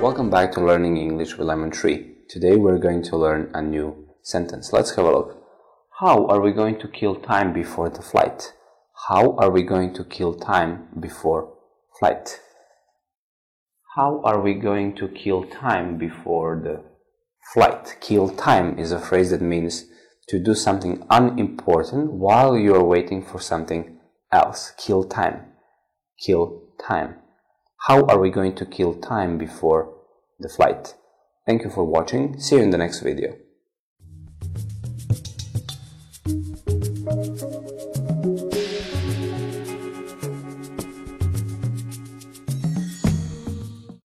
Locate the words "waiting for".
22.84-23.38